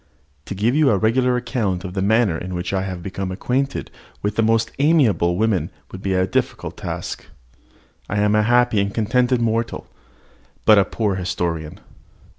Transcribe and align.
To 0.45 0.55
give 0.55 0.73
you 0.73 0.89
a 0.89 0.97
regular 0.97 1.37
account 1.37 1.83
of 1.83 1.93
the 1.93 2.01
manner 2.01 2.35
in 2.35 2.55
which 2.55 2.73
I 2.73 2.81
have 2.81 3.03
become 3.03 3.31
acquainted 3.31 3.91
with 4.23 4.35
the 4.35 4.41
most 4.41 4.71
amiable 4.79 5.33
of 5.33 5.37
women 5.37 5.69
would 5.91 6.01
be 6.01 6.15
a 6.15 6.25
difficult 6.25 6.75
task. 6.77 7.27
I 8.09 8.17
am 8.17 8.33
a 8.33 8.41
happy 8.41 8.79
and 8.81 8.91
contented 8.91 9.43
mortal, 9.43 9.85
but 10.65 10.79
a 10.79 10.85
poor 10.85 11.17
historian. 11.17 11.79